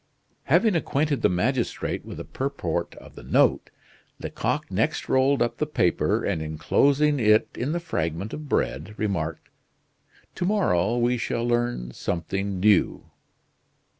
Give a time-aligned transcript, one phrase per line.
[0.45, 3.69] Having acquainted the magistrate with the purport of the note,
[4.19, 9.47] Lecoq next rolled up the paper, and enclosing it in the fragment of bread, remarked:
[10.33, 13.11] "To morrow we shall learn something new."